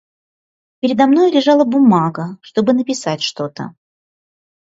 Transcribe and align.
Передо 0.79 1.05
мной 1.11 1.29
лежала 1.35 1.63
бумага, 1.75 2.25
чтобы 2.49 2.73
написать 2.79 3.21
что-то. 3.21 3.69